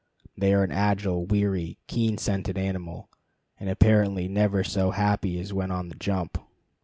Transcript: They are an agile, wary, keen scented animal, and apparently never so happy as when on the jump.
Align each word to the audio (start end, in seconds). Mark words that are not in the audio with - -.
They 0.35 0.51
are 0.55 0.63
an 0.63 0.71
agile, 0.71 1.27
wary, 1.27 1.77
keen 1.85 2.17
scented 2.17 2.57
animal, 2.57 3.07
and 3.59 3.69
apparently 3.69 4.27
never 4.27 4.63
so 4.63 4.89
happy 4.89 5.39
as 5.39 5.53
when 5.53 5.69
on 5.69 5.89
the 5.89 5.95
jump. 5.95 6.39